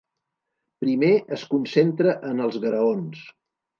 Primer 0.85 1.11
es 1.37 1.45
concentra 1.53 2.17
en 2.31 2.43
els 2.47 2.59
graons. 2.65 3.23